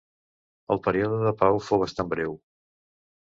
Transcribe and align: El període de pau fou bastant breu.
El 0.75 0.79
període 0.87 1.19
de 1.25 1.33
pau 1.43 1.61
fou 1.67 1.81
bastant 1.83 2.09
breu. 2.15 2.33